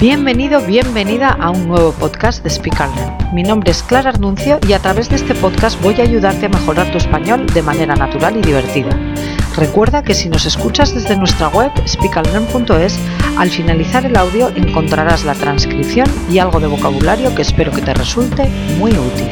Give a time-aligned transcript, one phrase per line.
[0.00, 3.34] Bienvenido, bienvenida a un nuevo podcast de Speak Learn.
[3.34, 6.50] Mi nombre es Clara Arnuncio y a través de este podcast voy a ayudarte a
[6.50, 8.96] mejorar tu español de manera natural y divertida.
[9.56, 12.96] Recuerda que si nos escuchas desde nuestra web speakallearn.es,
[13.38, 17.92] al finalizar el audio encontrarás la transcripción y algo de vocabulario que espero que te
[17.92, 19.26] resulte muy útil.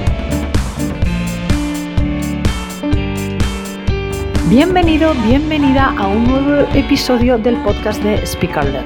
[4.49, 8.85] Bienvenido, bienvenida a un nuevo episodio del podcast de Speak Learn.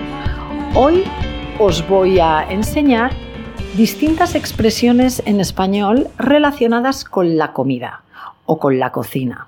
[0.74, 1.04] Hoy
[1.62, 3.12] os voy a enseñar
[3.76, 8.00] distintas expresiones en español relacionadas con la comida
[8.46, 9.46] o con la cocina.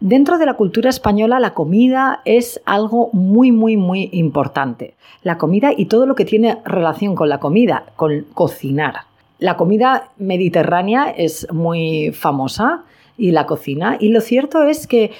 [0.00, 4.94] Dentro de la cultura española la comida es algo muy, muy, muy importante.
[5.22, 9.02] La comida y todo lo que tiene relación con la comida, con cocinar.
[9.38, 12.82] La comida mediterránea es muy famosa
[13.16, 13.96] y la cocina.
[14.00, 15.12] Y lo cierto es que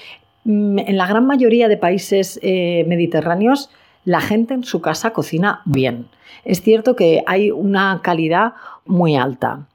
[0.46, 3.71] mm, en la gran mayoría de países eh, mediterráneos
[4.05, 6.07] la gente en su casa cocina bien.
[6.45, 9.67] Es cierto que hay una calidad muy alta.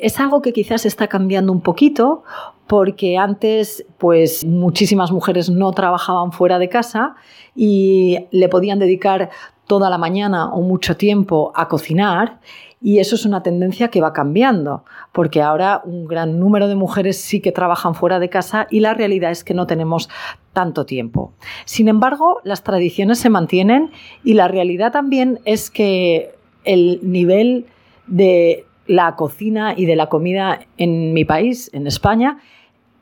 [0.00, 2.22] Es algo que quizás está cambiando un poquito
[2.66, 7.16] porque antes pues muchísimas mujeres no trabajaban fuera de casa
[7.56, 9.30] y le podían dedicar
[9.66, 12.40] toda la mañana o mucho tiempo a cocinar
[12.80, 17.18] y eso es una tendencia que va cambiando, porque ahora un gran número de mujeres
[17.18, 20.08] sí que trabajan fuera de casa y la realidad es que no tenemos
[20.52, 21.32] tanto tiempo.
[21.64, 23.90] Sin embargo, las tradiciones se mantienen
[24.22, 27.66] y la realidad también es que el nivel
[28.06, 32.38] de la cocina y de la comida en mi país, en España,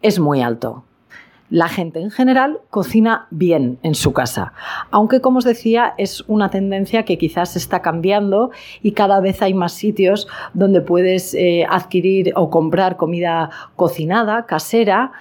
[0.03, 0.85] es muy alto
[1.51, 4.53] la gente en general cocina bien en su casa.
[4.91, 8.51] Aunque, como os decía, es una tendencia que quizás está cambiando
[8.83, 15.13] y cada vez hay más sitios donde puedes eh, adquirir o comprar comida cocinada, casera,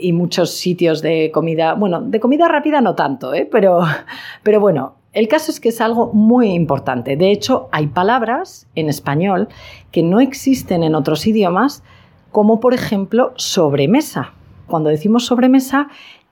[0.00, 3.48] y muchos sitios de comida, bueno, de comida rápida no tanto, ¿eh?
[3.50, 3.80] pero,
[4.44, 7.16] pero bueno, el caso es que es algo muy importante.
[7.16, 9.48] De hecho, hay palabras en español
[9.90, 11.82] que no existen en otros idiomas,
[12.30, 14.32] como por ejemplo sobremesa
[14.68, 15.88] cuando decimos sobremesa,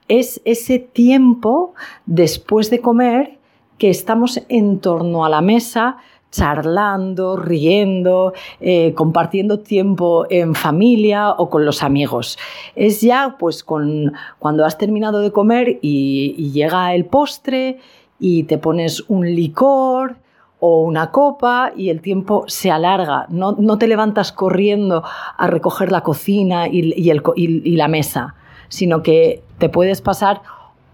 [0.07, 1.73] es ese tiempo
[2.05, 3.37] después de comer
[3.77, 5.97] que estamos en torno a la mesa
[6.31, 12.37] charlando, riendo, eh, compartiendo tiempo en familia o con los amigos.
[12.75, 17.79] Es ya pues con, cuando has terminado de comer y, y llega el postre
[18.19, 20.17] y te pones un licor,
[20.59, 23.27] o una copa y el tiempo se alarga.
[23.29, 25.03] No, te levantas corriendo
[25.37, 28.35] a recoger la cocina y, la mesa,
[28.69, 30.41] sino que te puedes pasar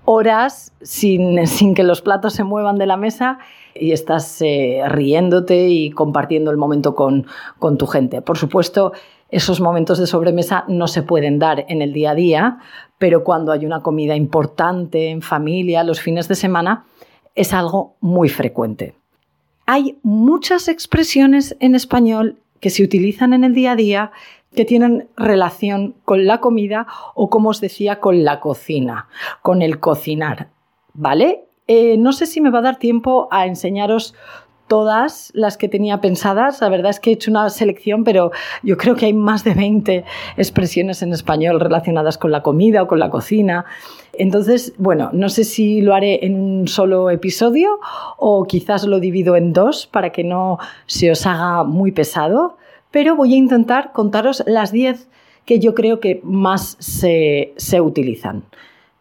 [0.06, 3.40] horas sin, que los platos se muevan de la mesa
[3.74, 7.26] y estás eh, riéndote y compartiendo el momento con,
[7.58, 8.22] con tu gente.
[8.22, 8.92] Por supuesto,
[9.30, 12.58] esos momentos de sobremesa no se pueden dar en el día a día,
[13.00, 16.86] pero cuando hay una comida importante en familia, los fines de semana,
[17.36, 18.96] es algo muy frecuente.
[19.66, 24.12] Hay muchas expresiones en español que se utilizan en el día a día
[24.56, 26.86] que tienen relación con la comida
[27.16, 29.08] o, como os decía, con la cocina,
[29.42, 30.50] con el cocinar.
[30.94, 31.46] ¿Vale?
[31.68, 34.14] Eh, no sé si me va a dar tiempo a enseñaros
[34.68, 36.62] todas las que tenía pensadas.
[36.62, 38.32] La verdad es que he hecho una selección, pero
[38.64, 40.04] yo creo que hay más de 20
[40.38, 43.66] expresiones en español relacionadas con la comida o con la cocina.
[44.14, 47.80] Entonces, bueno, no sé si lo haré en un solo episodio
[48.18, 52.58] o quizás lo divido en dos para que no se os haga muy pesado,
[52.92, 55.10] pero voy a intentar contaros las 10
[55.46, 58.44] que yo creo que más se, se utilizan.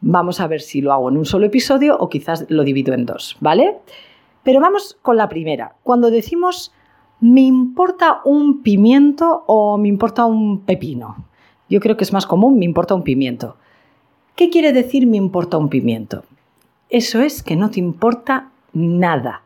[0.00, 3.06] Vamos a ver si lo hago en un solo episodio o quizás lo divido en
[3.06, 3.76] dos, ¿vale?
[4.42, 5.74] Pero vamos con la primera.
[5.82, 6.72] Cuando decimos
[7.22, 11.24] me importa un pimiento o me importa un pepino.
[11.68, 13.56] Yo creo que es más común me importa un pimiento.
[14.34, 16.24] ¿Qué quiere decir me importa un pimiento?
[16.90, 19.42] Eso es que no te importa nada,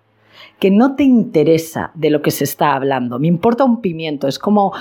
[0.59, 3.19] que no te interesa de lo que se está hablando.
[3.19, 4.73] Me importa un pimiento, es como,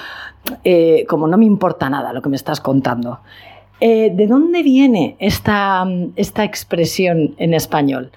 [0.63, 3.19] eh, como no me importa nada lo que me estás contando.
[3.81, 5.85] Eh, ¿De dónde viene esta,
[6.15, 8.11] esta expresión en español?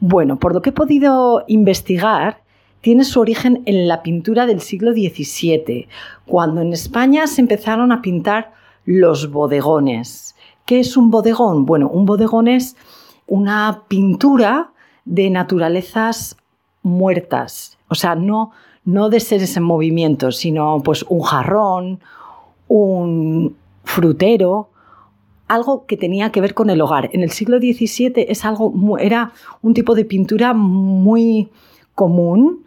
[0.00, 2.42] Bueno, por lo que he podido investigar,
[2.80, 5.86] tiene su origen en la pintura del siglo XVII,
[6.26, 8.52] cuando en España se empezaron a pintar
[8.86, 10.34] los bodegones.
[10.64, 11.66] ¿Qué es un bodegón?
[11.66, 12.76] Bueno, un bodegón es
[13.26, 14.72] una pintura
[15.04, 16.36] de naturalezas
[16.82, 18.52] muertas, o sea, no,
[18.86, 22.00] no de seres en movimiento, sino pues un jarrón,
[22.68, 23.54] un
[23.84, 24.69] frutero,
[25.50, 27.10] algo que tenía que ver con el hogar.
[27.12, 29.32] En el siglo XVII es algo, era
[29.62, 31.48] un tipo de pintura muy
[31.94, 32.64] común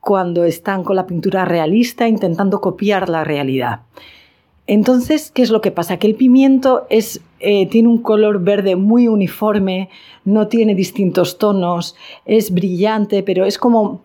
[0.00, 3.80] cuando están con la pintura realista intentando copiar la realidad.
[4.68, 5.96] Entonces, ¿qué es lo que pasa?
[5.96, 9.90] Que el pimiento es, eh, tiene un color verde muy uniforme,
[10.24, 14.02] no tiene distintos tonos, es brillante, pero es como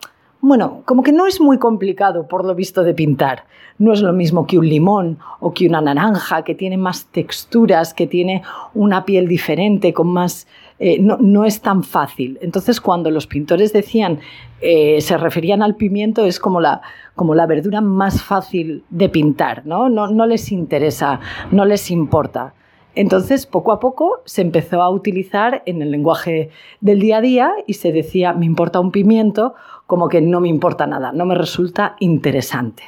[0.48, 3.46] bueno, como que no es muy complicado por lo visto de pintar.
[3.78, 7.94] No es lo mismo que un limón o que una naranja, que tiene más texturas,
[7.94, 8.42] que tiene
[8.74, 10.48] una piel diferente, con más...
[10.80, 12.38] Eh, no, es tan fácil.
[12.42, 14.20] Entonces, cuando los pintores decían,
[14.62, 16.82] eh, se referían al pimiento, es como la,
[17.16, 19.90] como la verdura más fácil de pintar, ¿no?
[19.90, 21.20] No, no les interesa,
[21.52, 22.54] no les importa.
[22.98, 26.50] Entonces, poco a poco se empezó a utilizar en el lenguaje
[26.82, 29.54] del día a día y se decía, me importa un pimiento,
[29.86, 32.82] como que no me importa nada, no me resulta interesante.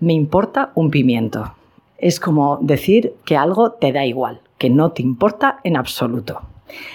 [0.00, 1.54] Me importa un pimiento.
[1.98, 6.40] Es como decir que algo te da igual, que no te importa en absoluto.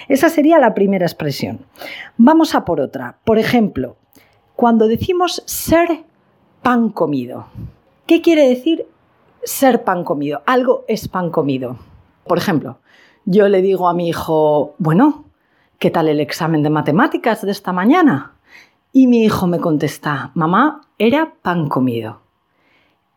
[0.08, 1.60] Esa sería la primera expresión.
[2.18, 3.16] Vamos a por otra.
[3.24, 3.96] Por ejemplo,
[4.54, 6.04] cuando decimos ser
[6.60, 7.46] pan comido.
[8.04, 8.84] ¿Qué quiere decir
[9.44, 10.42] ser pan comido?
[10.44, 11.78] Algo es pan comido.
[12.30, 12.78] Por ejemplo,
[13.24, 15.24] yo le digo a mi hijo, bueno,
[15.80, 18.34] ¿qué tal el examen de matemáticas de esta mañana?
[18.92, 22.20] Y mi hijo me contesta, mamá, era pan comido.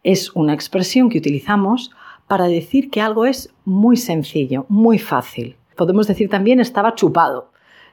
[0.01, 1.92] Es una expresión que utilizamos
[2.27, 5.57] para decir que algo es muy sencillo, muy fácil.
[5.77, 7.51] Podemos decir también estaba chupado,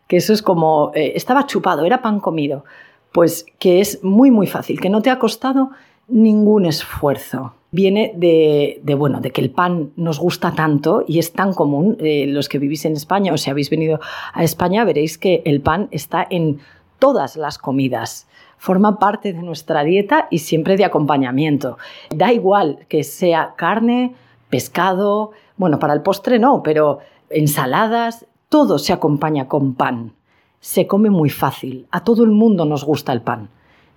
[0.09, 2.65] que eso es como eh, estaba chupado, era pan comido.
[3.13, 5.71] Pues que es muy, muy fácil, que no te ha costado
[6.09, 11.53] ningún esfuerzo viene de, bueno, de que el pan nos gusta tanto y es tan
[11.53, 11.97] común.
[12.01, 14.01] Eh, los que vivís en España o si habéis venido
[14.33, 16.59] a España veréis que el pan está en
[16.99, 18.29] todas las comidas.
[18.59, 21.79] Forma parte de nuestra dieta y siempre de acompañamiento.
[22.15, 24.15] Da igual que sea carne,
[24.51, 26.99] pescado, bueno, para el postre no, pero
[27.31, 30.13] ensaladas, todo se acompaña con pan.
[30.59, 31.87] Se come muy fácil.
[31.91, 33.49] A todo el mundo nos gusta el pan.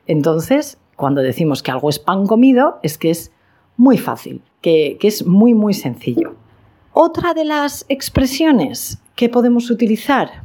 [0.05, 3.32] Entonces, cuando decimos que algo es pan comido, es que es
[3.77, 6.35] muy fácil, que, es muy, muy sencillo.
[6.93, 10.43] Otra de las expresiones que podemos utilizar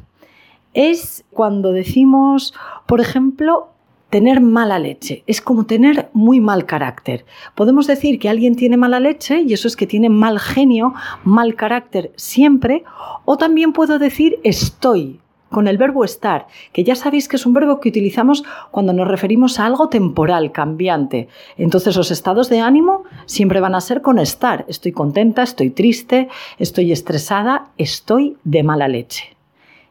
[0.74, 2.54] es cuando decimos,
[2.86, 3.68] por ejemplo,
[4.10, 5.22] tener mala leche.
[5.26, 7.26] Es como tener muy mal carácter.
[7.54, 10.94] Podemos decir que alguien tiene mala leche y eso es que tiene mal genio,
[11.24, 12.84] mal carácter siempre.
[13.24, 15.20] O también puedo decir estoy
[15.50, 19.08] con el verbo estar, que ya sabéis que es un verbo que utilizamos cuando nos
[19.08, 21.28] referimos a algo temporal, cambiante.
[21.56, 24.64] Entonces los estados de ánimo siempre van a ser con estar.
[24.68, 26.28] Estoy contenta, estoy triste,
[26.58, 29.36] estoy estresada, estoy de mala leche.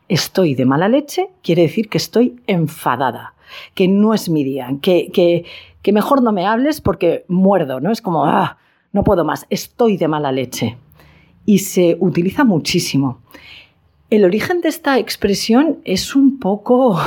[0.10, 3.34] Estoy de mala leche quiere decir que estoy enfadada,
[3.74, 5.44] que no es mi día, que, que,
[5.82, 7.92] que mejor no me hables porque muerdo, ¿no?
[7.92, 8.58] Es como, ah,
[8.94, 10.78] no puedo más, estoy de mala leche.
[11.46, 13.22] Y se utiliza muchísimo.
[14.10, 16.98] El origen de esta expresión es un poco,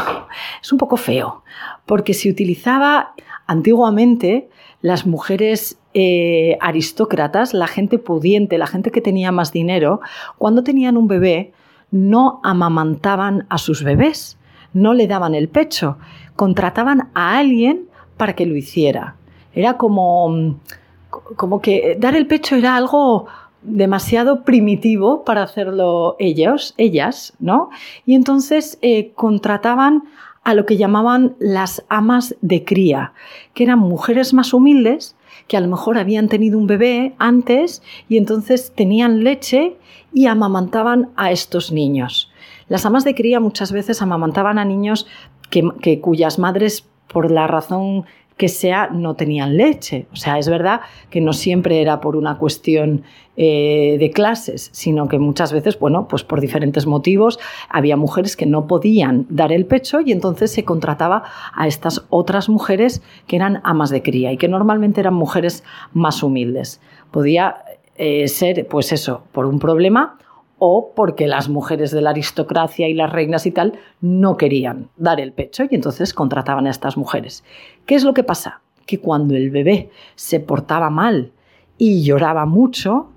[0.63, 1.43] es un poco feo,
[1.87, 3.15] porque se utilizaba
[3.47, 4.51] antiguamente
[4.83, 10.03] las mujeres eh, aristócratas, la gente pudiente, la gente que tenía más dinero,
[10.37, 11.53] cuando tenían un bebé,
[11.91, 14.39] no amamantaban a sus bebés,
[14.75, 15.97] no le daban el pecho,
[16.37, 17.89] contrataban a alguien
[18.19, 19.17] para que lo hiciera.
[19.55, 20.61] Era como,
[21.09, 23.27] como que dar el pecho era algo
[23.63, 27.71] demasiado primitivo para hacerlo ellos, ellas, ¿no?
[28.07, 30.05] Y entonces eh, contrataban
[30.43, 33.13] a lo que llamaban las amas de cría,
[33.53, 35.17] que eran mujeres más humildes
[35.47, 39.77] que a lo mejor habían tenido un bebé antes y entonces tenían leche
[40.13, 42.31] y amamantaban a estos niños.
[42.69, 45.07] Las amas de cría muchas veces amamantaban a niños
[45.51, 48.05] que cuyas madres, por la razón
[48.41, 50.07] que sea no tenían leche.
[50.15, 50.81] O sea, es verdad
[51.11, 53.03] que no siempre era por una cuestión
[53.37, 58.47] eh, de clases, sino que muchas veces, bueno, pues por diferentes motivos había mujeres que
[58.47, 63.61] no podían dar el pecho y entonces se contrataba a estas otras mujeres que eran
[63.63, 66.81] amas de cría y que normalmente eran mujeres más humildes.
[67.11, 67.57] Podía
[67.97, 70.17] eh, ser, pues eso, por un problema
[70.61, 75.19] o porque las mujeres de la aristocracia y las reinas y tal no querían dar
[75.19, 77.43] el pecho y entonces contrataban a estas mujeres.
[77.87, 78.61] ¿Qué es lo que pasa?
[78.87, 81.33] Que cuando el bebé se portaba mal
[81.79, 83.09] y lloraba mucho,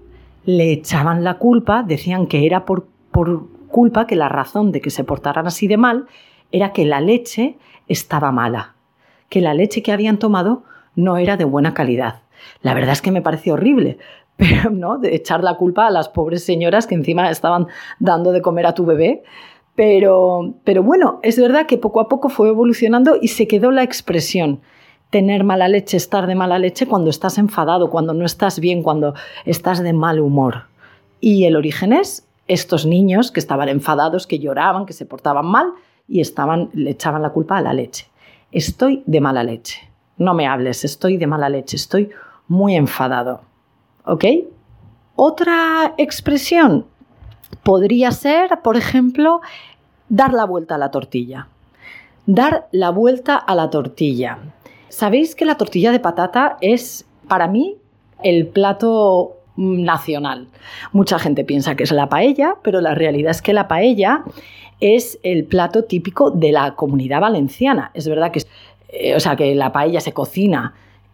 [0.46, 4.90] le echaban la culpa, decían que era por, por culpa, que la razón de que
[4.90, 6.08] se portaran así de mal
[6.54, 7.58] era que la leche
[7.90, 8.76] estaba mala,
[9.28, 10.64] que la leche que habían tomado
[10.96, 12.22] no era de buena calidad.
[12.62, 13.98] La verdad es que me parece horrible,
[14.38, 17.68] pero no de echar la culpa a las pobres señoras que encima estaban
[18.00, 19.24] dando de comer a tu bebé.
[19.76, 23.84] Pero, pero bueno, es verdad que poco a poco fue evolucionando y se quedó la
[23.84, 24.62] expresión
[25.10, 29.14] tener mala leche, estar de mala leche cuando estás enfadado, cuando no estás bien, cuando
[29.46, 30.64] estás de mal humor.
[31.20, 35.74] Y el origen es estos niños que estaban enfadados, que lloraban, que se portaban mal
[36.08, 38.08] y estaban, le echaban la culpa a la leche.
[38.52, 39.88] Estoy de mala leche.
[40.18, 42.10] No me hables, estoy de mala leche, estoy
[42.48, 43.42] muy enfadado.
[44.06, 44.26] ¿Ok?
[45.16, 46.86] Otra expresión
[47.64, 49.42] podría ser, por ejemplo,
[50.10, 51.48] dar la vuelta a la tortilla.
[52.26, 54.40] Dar la vuelta a la tortilla.
[54.90, 57.78] Sabéis que la tortilla de patata es, para mí,
[58.24, 60.48] el plato nacional.
[60.92, 64.24] Mucha gente piensa que es la paella, pero la realidad es que la paella
[64.80, 67.92] es el plato típico de la comunidad valenciana.
[67.94, 68.44] Es verdad que,
[68.90, 70.74] eh, o sea, que la paella se cocina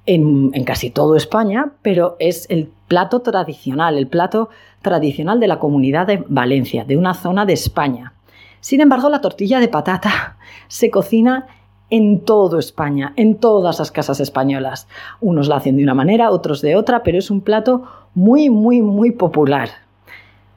[0.09, 4.49] en, casi todo España, pero es el plato tradicional, el plato
[4.81, 8.13] tradicional de la comunidad de Valencia, de una zona de España.
[8.59, 10.37] Sin embargo, la tortilla de patata
[10.67, 11.45] se cocina
[11.91, 14.87] en todo España, en todas las casas españolas.
[15.21, 17.83] Unos la hacen de una manera, otros de otra, pero es un plato
[18.15, 19.69] muy, muy, muy popular.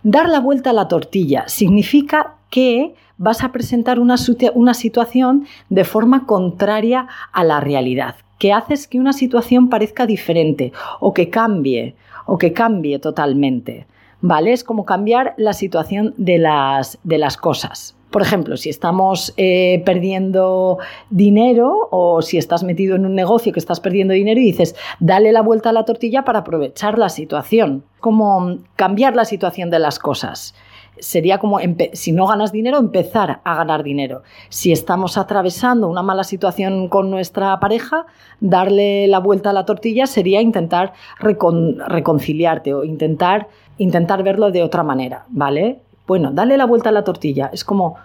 [0.02, 6.26] Dar la vuelta a la tortilla significa que vas a presentar una, situación de forma
[6.26, 11.94] contraria a la realidad, que haces que una situación parezca diferente o que cambie
[12.26, 13.86] o que cambie totalmente.
[14.20, 14.52] ¿Vale?
[14.52, 17.94] Es como cambiar la situación de las, de las cosas.
[18.10, 23.60] Por ejemplo, si estamos eh, perdiendo dinero o si estás metido en un negocio que
[23.60, 27.84] estás perdiendo dinero y dices, dale la vuelta a la tortilla para aprovechar la situación.
[28.00, 30.52] Como cambiar la situación de las cosas.
[30.98, 31.58] Sería como,
[31.94, 34.22] si no ganas dinero, empezar a ganar dinero.
[34.50, 38.06] Si estamos atravesando una mala situación con nuestra pareja,
[38.40, 44.82] darle la vuelta a la tortilla sería intentar reconciliarte o intentar, intentar verlo de otra
[44.82, 45.80] manera, ¿vale?
[46.06, 47.50] Bueno, dale la vuelta a la tortilla.
[47.52, 47.96] Es como,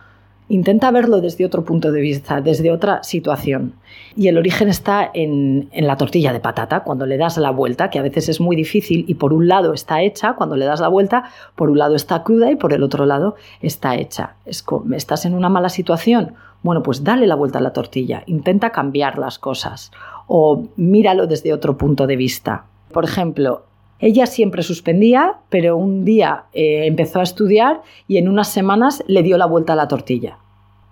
[0.49, 3.73] intenta verlo desde otro punto de vista, desde otra situación.
[4.15, 7.99] Y el origen está en, la tortilla de patata, cuando le das la vuelta, que
[7.99, 10.87] a veces es muy difícil y por un lado está hecha, cuando le das la
[10.87, 11.25] vuelta,
[11.55, 14.35] por un lado está cruda y por el otro lado está hecha.
[14.45, 16.33] Es como, ¿Estás en una mala situación?
[16.63, 19.91] Bueno, pues dale la vuelta a la tortilla, intenta cambiar las cosas
[20.27, 22.65] o míralo desde otro punto de vista.
[22.91, 23.66] Por ejemplo,
[23.99, 29.23] ella siempre suspendía, pero un día eh, empezó a estudiar y en unas semanas le
[29.23, 30.37] dio la vuelta a la tortilla.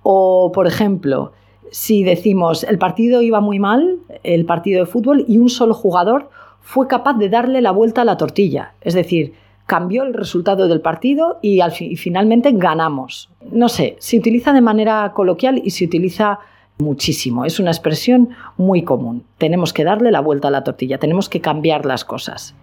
[0.01, 1.33] O, por ejemplo,
[1.71, 6.29] si decimos el partido iba muy mal, el partido de fútbol, y un solo jugador
[6.61, 8.73] fue capaz de darle la vuelta a la tortilla.
[8.81, 9.33] Es decir,
[9.67, 13.29] cambió el resultado del partido y, al y finalmente ganamos.
[13.51, 16.39] No sé, se utiliza de manera coloquial y se utiliza
[16.77, 17.45] muchísimo.
[17.45, 19.23] Es una expresión muy común.
[19.37, 22.55] Tenemos que darle la vuelta a la tortilla, tenemos que cambiar las cosas.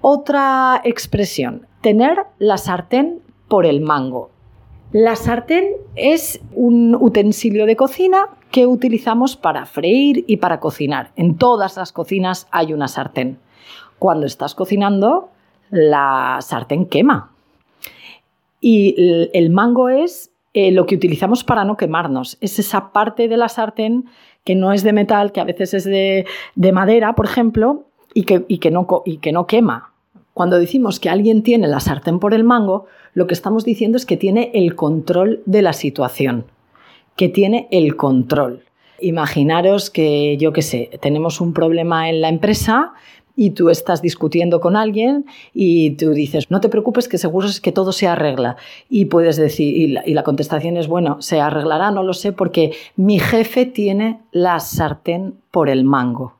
[0.00, 4.30] Otra expresión, tener la sartén por el mango.
[4.92, 11.12] La sartén es un utensilio de cocina que utilizamos para freír y para cocinar.
[11.16, 13.38] En todas las cocinas hay una sartén.
[13.98, 15.28] Cuando estás cocinando,
[15.70, 17.30] la sartén quema.
[18.60, 22.36] Y el mango es eh, lo que utilizamos para no quemarnos.
[22.40, 24.06] Es esa parte de la sartén
[24.44, 26.26] que no es de metal, que a veces es de,
[26.72, 29.92] madera, por ejemplo, y que, que no, y que no quema.
[30.34, 34.06] Cuando decimos que alguien tiene la sartén por el mango, lo que estamos diciendo es
[34.06, 36.46] que tiene el control de la situación,
[37.16, 38.64] que tiene el control.
[39.00, 42.92] Imaginaros que, yo qué sé, tenemos un problema en la empresa,
[43.40, 47.62] y tú estás discutiendo con alguien y tú dices, no te preocupes que seguro es
[47.62, 48.58] que todo se arregla.
[48.90, 53.18] Y puedes decir, y la, contestación es, bueno, se arreglará, no lo sé, porque mi
[53.18, 56.34] jefe tiene la sartén por el mango.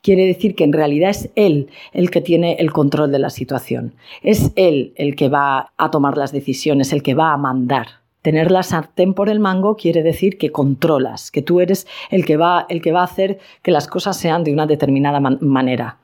[0.00, 3.94] Quiere decir que en realidad es él el que tiene el control de la situación.
[4.24, 7.86] Es él el que va a tomar las decisiones, el que va a mandar.
[8.20, 12.36] Tener la sartén por el mango quiere decir que controlas, que tú eres el que
[12.36, 15.98] va, el que va a hacer que las cosas sean de una determinada manera.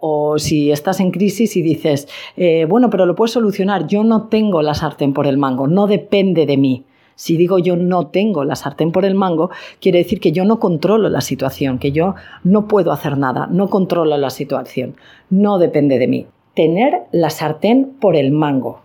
[0.00, 4.28] O si estás en crisis y dices, eh, bueno, pero lo puedes solucionar, yo no
[4.28, 6.84] tengo la sartén por el mango, no depende de mí.
[7.14, 9.50] Si digo yo no tengo la sartén por el mango,
[9.80, 12.14] quiere decir que yo no controlo la situación, que yo
[12.44, 14.94] no puedo hacer nada, no controlo la situación,
[15.28, 16.26] no depende de mí.
[16.54, 18.82] Tener la sartén por el mango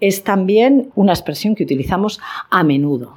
[0.00, 3.14] es también una expresión que utilizamos a menudo.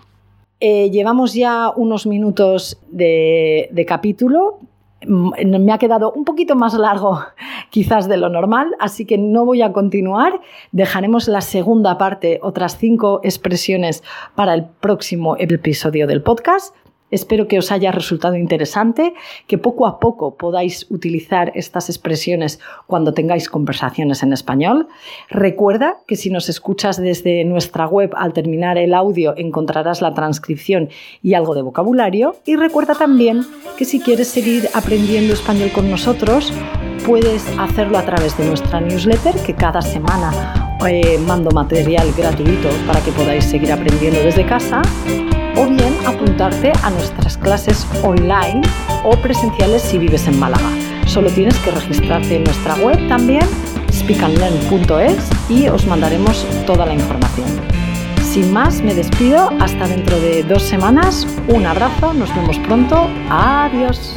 [0.62, 4.60] Eh, llevamos ya unos minutos de, de capítulo,
[5.08, 7.20] me ha quedado un poquito más largo
[7.70, 10.40] quizás de lo normal, así que no voy a continuar.
[10.72, 14.04] Dejaremos la segunda parte, otras cinco expresiones
[14.36, 16.76] para el próximo episodio del podcast.
[17.12, 19.14] Espero que os haya resultado interesante,
[19.48, 24.88] que poco a poco podáis utilizar estas expresiones cuando tengáis conversaciones en español.
[25.30, 30.90] Recuerda que si nos escuchas desde nuestra web al terminar el audio encontrarás la transcripción
[31.22, 32.36] y algo de vocabulario.
[32.46, 33.46] Y recuerda también
[33.78, 36.52] que si quieres seguir aprendiendo español con nosotros,
[37.06, 43.00] puedes hacerlo a través de nuestra newsletter que cada semana eh, mando material gratuito para
[43.02, 44.82] que podáis seguir aprendiendo desde casa
[45.56, 48.62] o bien apuntarte a nuestras clases online
[49.04, 50.70] o presenciales si vives en Málaga.
[51.06, 53.46] Solo tienes que registrarte en nuestra web también,
[53.92, 57.48] speakandlearn.es, y os mandaremos toda la información.
[58.34, 59.52] Sin más, me despido.
[59.60, 61.28] Hasta dentro de dos semanas.
[61.48, 62.16] Un abrazo.
[62.16, 63.08] Nos vemos pronto.
[63.30, 64.16] Adiós.